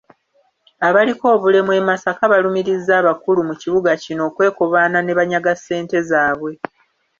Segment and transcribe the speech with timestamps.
[0.87, 6.51] Abaliko obulemu e Masaka balumirizza abakulu mu kibuga kino okwekobaana ne banyaga ssente zaabwe